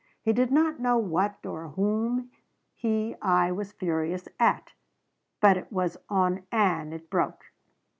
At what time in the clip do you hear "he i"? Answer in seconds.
2.73-3.51